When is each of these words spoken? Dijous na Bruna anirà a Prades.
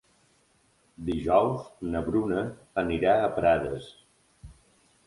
Dijous 1.09 1.67
na 1.91 2.01
Bruna 2.09 2.41
anirà 2.85 3.15
a 3.19 3.31
Prades. 3.39 3.97